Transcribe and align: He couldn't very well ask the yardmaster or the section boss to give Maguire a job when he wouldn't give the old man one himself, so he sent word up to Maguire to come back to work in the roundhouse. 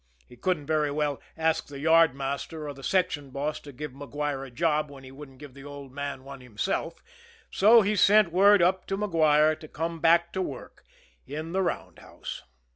He 0.25 0.35
couldn't 0.35 0.65
very 0.65 0.89
well 0.89 1.21
ask 1.37 1.67
the 1.67 1.77
yardmaster 1.77 2.67
or 2.67 2.73
the 2.73 2.81
section 2.81 3.29
boss 3.29 3.59
to 3.59 3.71
give 3.71 3.93
Maguire 3.93 4.43
a 4.43 4.49
job 4.49 4.89
when 4.89 5.03
he 5.03 5.11
wouldn't 5.11 5.37
give 5.37 5.53
the 5.53 5.63
old 5.63 5.91
man 5.91 6.23
one 6.23 6.41
himself, 6.41 7.03
so 7.51 7.83
he 7.83 7.95
sent 7.95 8.31
word 8.31 8.63
up 8.63 8.87
to 8.87 8.97
Maguire 8.97 9.55
to 9.55 9.67
come 9.67 9.99
back 9.99 10.33
to 10.33 10.41
work 10.41 10.83
in 11.27 11.51
the 11.51 11.61
roundhouse. 11.61 12.41